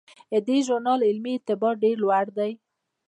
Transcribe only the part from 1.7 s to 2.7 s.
ډیر لوړ دی.